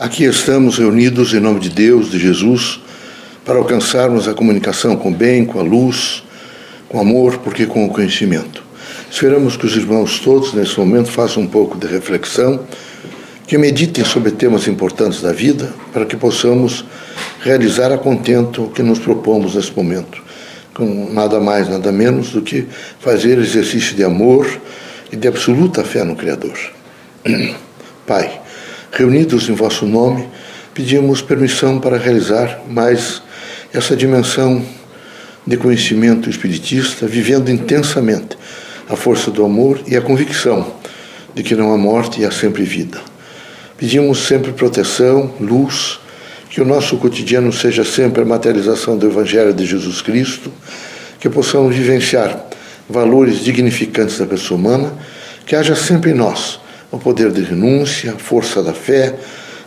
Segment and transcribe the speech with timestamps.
[0.00, 2.80] Aqui estamos reunidos em nome de Deus, de Jesus,
[3.44, 6.22] para alcançarmos a comunicação com o bem, com a luz,
[6.88, 8.64] com o amor, porque com o conhecimento.
[9.10, 12.64] Esperamos que os irmãos todos, nesse momento, façam um pouco de reflexão,
[13.46, 16.82] que meditem sobre temas importantes da vida, para que possamos
[17.42, 20.22] realizar a contento o que nos propomos nesse momento,
[20.72, 22.66] com nada mais, nada menos do que
[23.00, 24.50] fazer exercício de amor
[25.12, 26.58] e de absoluta fé no Criador.
[28.06, 28.39] Pai,
[28.92, 30.28] reunidos em vosso nome,
[30.74, 33.22] pedimos permissão para realizar mais
[33.72, 34.64] essa dimensão
[35.46, 38.36] de conhecimento espiritista, vivendo intensamente
[38.88, 40.74] a força do amor e a convicção
[41.34, 43.00] de que não há morte e há sempre vida.
[43.76, 45.98] Pedimos sempre proteção, luz,
[46.50, 50.52] que o nosso cotidiano seja sempre a materialização do Evangelho de Jesus Cristo,
[51.20, 52.46] que possamos vivenciar
[52.88, 54.92] valores dignificantes da pessoa humana,
[55.46, 56.58] que haja sempre em nós
[56.90, 59.18] o poder de renúncia, a força da fé,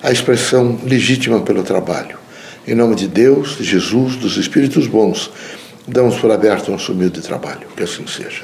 [0.01, 2.17] a expressão legítima pelo trabalho.
[2.67, 5.31] Em nome de Deus, de Jesus, dos Espíritos bons,
[5.87, 7.67] damos por aberto nosso humilde trabalho.
[7.75, 8.43] Que assim seja.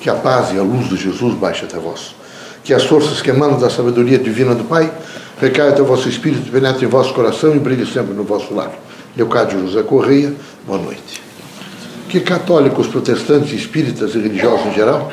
[0.00, 2.14] Que a paz e a luz de Jesus baixe até vós.
[2.64, 4.92] Que as forças que emanam da sabedoria divina do Pai
[5.40, 8.87] recaiam até o vosso espírito, penetrem em vosso coração e brilhem sempre no vosso lar.
[9.18, 10.32] Leocádio José Correia,
[10.64, 11.20] boa noite.
[12.08, 15.12] Que católicos, protestantes, espíritas e religiosos em geral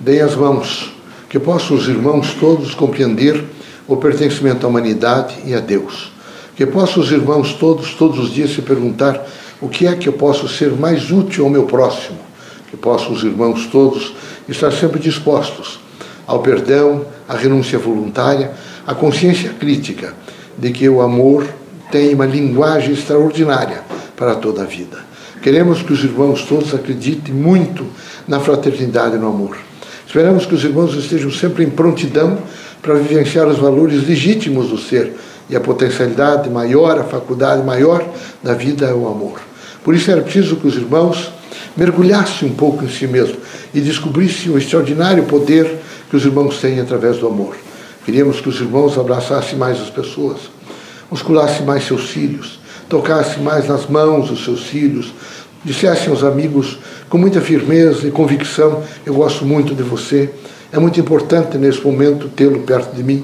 [0.00, 0.90] deem as mãos,
[1.28, 3.44] que possam os irmãos todos compreender
[3.86, 6.10] o pertencimento à humanidade e a Deus.
[6.56, 9.22] Que possam os irmãos todos, todos os dias, se perguntar
[9.60, 12.20] o que é que eu posso ser mais útil ao meu próximo.
[12.70, 14.14] Que possam os irmãos todos
[14.48, 15.78] estar sempre dispostos
[16.26, 18.52] ao perdão, à renúncia voluntária,
[18.86, 20.14] à consciência crítica
[20.56, 21.46] de que o amor
[21.92, 23.82] tem uma linguagem extraordinária
[24.16, 24.98] para toda a vida.
[25.42, 27.84] Queremos que os irmãos todos acreditem muito
[28.26, 29.58] na fraternidade e no amor.
[30.06, 32.38] Esperamos que os irmãos estejam sempre em prontidão
[32.80, 35.12] para vivenciar os valores legítimos do ser
[35.50, 38.02] e a potencialidade maior, a faculdade maior
[38.42, 39.40] da vida é o amor.
[39.84, 41.30] Por isso era preciso que os irmãos
[41.76, 43.38] mergulhassem um pouco em si mesmos
[43.74, 45.78] e descobrissem o extraordinário poder
[46.08, 47.54] que os irmãos têm através do amor.
[48.04, 50.38] Queríamos que os irmãos abraçassem mais as pessoas,
[51.12, 52.58] musculasse mais seus filhos,
[52.88, 55.12] tocasse mais nas mãos os seus filhos,
[55.62, 56.78] dissessem aos amigos
[57.10, 60.30] com muita firmeza e convicção: Eu gosto muito de você.
[60.72, 63.22] É muito importante nesse momento tê-lo perto de mim.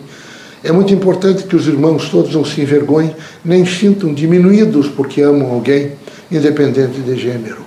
[0.63, 5.51] É muito importante que os irmãos todos não se envergonhem, nem sintam diminuídos porque amam
[5.51, 5.93] alguém,
[6.31, 7.67] independente de gênero.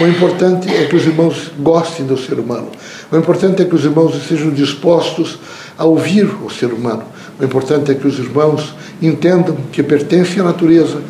[0.00, 2.68] O importante é que os irmãos gostem do ser humano.
[3.12, 5.38] O importante é que os irmãos estejam dispostos
[5.76, 7.02] a ouvir o ser humano.
[7.40, 11.00] O importante é que os irmãos entendam que pertence à natureza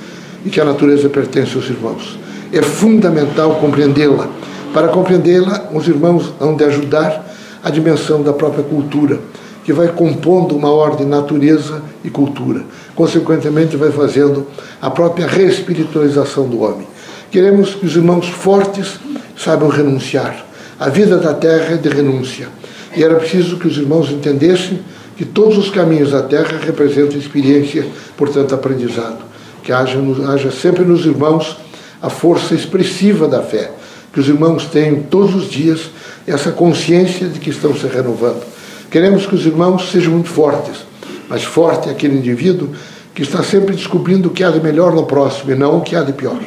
[0.44, 2.19] e que a natureza pertence aos irmãos.
[2.53, 4.28] É fundamental compreendê-la.
[4.72, 7.27] Para compreendê-la, os irmãos hão de ajudar
[7.65, 9.19] a dimensão da própria cultura,
[9.65, 12.62] que vai compondo uma ordem natureza e cultura.
[12.94, 14.47] Consequentemente, vai fazendo
[14.81, 16.87] a própria reespiritualização do homem.
[17.31, 18.99] Queremos que os irmãos fortes
[19.37, 20.47] saibam renunciar.
[20.78, 22.49] A vida da terra é de renúncia.
[22.97, 24.81] E era preciso que os irmãos entendessem
[25.19, 27.84] que todos os caminhos da terra representam experiência,
[28.17, 29.19] portanto, aprendizado.
[29.65, 29.99] Que haja,
[30.29, 31.59] haja sempre nos irmãos
[32.01, 33.73] a força expressiva da fé.
[34.12, 35.91] Que os irmãos tenham todos os dias
[36.25, 38.45] essa consciência de que estão se renovando.
[38.93, 40.87] Queremos que os irmãos sejam muito fortes,
[41.29, 42.71] mas forte é aquele indivíduo
[43.12, 45.97] que está sempre descobrindo o que há de melhor no próximo e não o que
[45.97, 46.39] há de pior.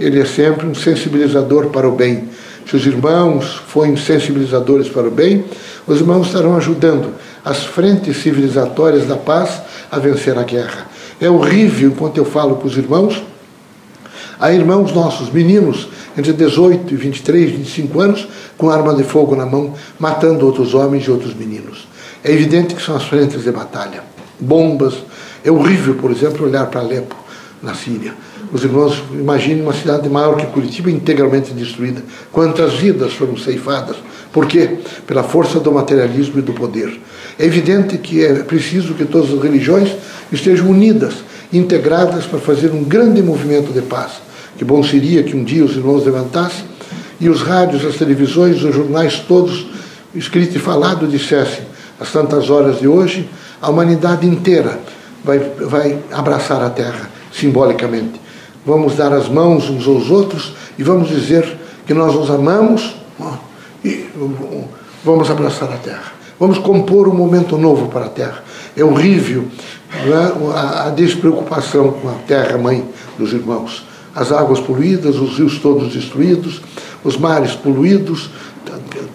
[0.00, 2.24] Ele é sempre um sensibilizador para o bem.
[2.68, 5.42] Se os irmãos forem sensibilizadores para o bem,
[5.86, 10.86] os irmãos estarão ajudando as frentes civilizatórias da paz a vencer a guerra.
[11.18, 13.22] É horrível, enquanto eu falo com os irmãos,
[14.38, 18.28] há irmãos nossos, meninos, entre 18 e 23, 25 anos,
[18.58, 21.88] com arma de fogo na mão, matando outros homens e outros meninos.
[22.22, 24.02] É evidente que são as frentes de batalha.
[24.38, 24.94] Bombas.
[25.42, 27.16] É horrível, por exemplo, olhar para Alepo,
[27.62, 28.12] na Síria.
[28.52, 32.02] Os irmãos, imaginem uma cidade maior que Curitiba integralmente destruída.
[32.32, 33.96] Quantas vidas foram ceifadas
[34.32, 34.78] por quê?
[35.06, 37.00] Pela força do materialismo e do poder.
[37.38, 39.90] É evidente que é preciso que todas as religiões
[40.30, 41.14] estejam unidas,
[41.52, 44.12] integradas para fazer um grande movimento de paz.
[44.56, 46.64] Que bom seria que um dia os irmãos levantassem
[47.20, 49.66] e os rádios, as televisões, os jornais todos,
[50.14, 51.64] escrito e falado, dissessem:
[51.98, 53.28] às tantas horas de hoje,
[53.62, 54.78] a humanidade inteira
[55.24, 58.20] vai, vai abraçar a Terra, simbolicamente.
[58.64, 62.94] Vamos dar as mãos uns aos outros e vamos dizer que nós nos amamos
[63.84, 64.06] e
[65.04, 66.12] vamos abraçar a terra.
[66.38, 68.44] Vamos compor um momento novo para a terra.
[68.76, 69.46] É horrível
[69.92, 70.86] é?
[70.86, 72.84] a, despreocupação com a terra mãe
[73.18, 73.84] dos irmãos.
[74.14, 76.60] As águas poluídas, os rios todos destruídos,
[77.02, 78.30] os mares poluídos,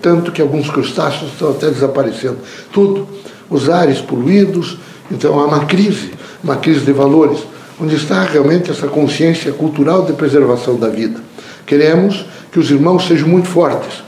[0.01, 2.37] tanto que alguns crustáceos estão até desaparecendo.
[2.71, 3.07] Tudo,
[3.49, 4.77] os ares poluídos,
[5.09, 6.11] então há uma crise,
[6.43, 7.39] uma crise de valores,
[7.79, 11.19] onde está realmente essa consciência cultural de preservação da vida.
[11.65, 14.03] Queremos que os irmãos sejam muito fortes,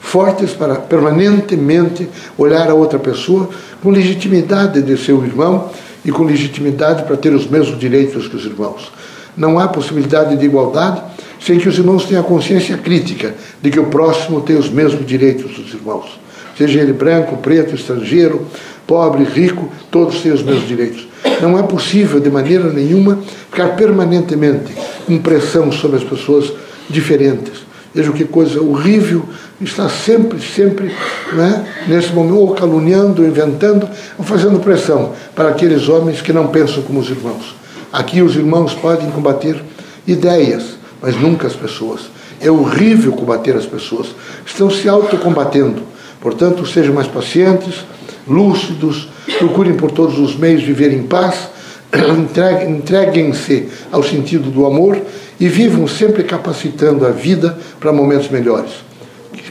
[0.00, 2.08] fortes para permanentemente
[2.38, 3.48] olhar a outra pessoa
[3.82, 5.70] com legitimidade de seu irmão
[6.04, 8.90] e com legitimidade para ter os mesmos direitos que os irmãos.
[9.36, 11.02] Não há possibilidade de igualdade
[11.40, 15.06] sem que os irmãos tenham a consciência crítica de que o próximo tem os mesmos
[15.06, 16.20] direitos dos irmãos.
[16.56, 18.46] Seja ele branco, preto, estrangeiro,
[18.90, 21.06] pobre, rico, todos têm os mesmos direitos.
[21.40, 24.74] Não é possível, de maneira nenhuma, ficar permanentemente
[25.06, 26.52] com pressão sobre as pessoas
[26.88, 27.60] diferentes.
[27.94, 29.22] Veja que coisa horrível
[29.60, 30.92] está sempre, sempre,
[31.32, 33.88] né, nesse momento, ou caluniando, ou inventando,
[34.18, 37.54] ou fazendo pressão para aqueles homens que não pensam como os irmãos.
[37.92, 39.62] Aqui os irmãos podem combater
[40.04, 40.64] ideias,
[41.00, 42.10] mas nunca as pessoas.
[42.40, 44.08] É horrível combater as pessoas.
[44.44, 45.82] Estão se autocombatendo.
[46.20, 47.84] Portanto, sejam mais pacientes,
[48.26, 49.08] lúcidos,
[49.38, 51.48] procurem por todos os meios viver em paz,
[52.68, 55.00] entreguem-se ao sentido do amor
[55.38, 58.72] e vivam sempre capacitando a vida para momentos melhores.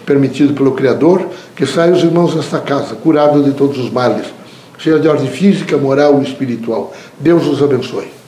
[0.06, 4.26] Permitido pelo Criador que saiam os irmãos desta casa, curados de todos os males,
[4.82, 6.94] seja de ordem física, moral e espiritual.
[7.20, 8.19] Deus os abençoe.